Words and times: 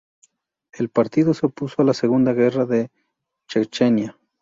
El 0.73 0.89
partido 0.89 1.35
se 1.35 1.45
opuso 1.45 1.83
a 1.83 1.85
la 1.85 1.93
segunda 1.93 2.33
guerra 2.33 2.65
de 2.65 2.89
Chechenia. 3.47 4.17